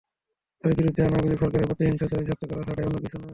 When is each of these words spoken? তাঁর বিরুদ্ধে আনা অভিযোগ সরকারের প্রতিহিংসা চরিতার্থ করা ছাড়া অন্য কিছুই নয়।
তাঁর 0.63 0.73
বিরুদ্ধে 0.77 1.01
আনা 1.03 1.17
অভিযোগ 1.19 1.39
সরকারের 1.41 1.67
প্রতিহিংসা 1.69 2.05
চরিতার্থ 2.11 2.41
করা 2.49 2.63
ছাড়া 2.67 2.81
অন্য 2.87 2.97
কিছুই 3.03 3.19
নয়। 3.19 3.29